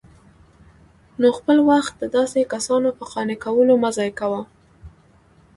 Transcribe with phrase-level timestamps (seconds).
[1.19, 4.41] نو خپل وخت د داسي كسانو په قانع كولو مه ضايع كوه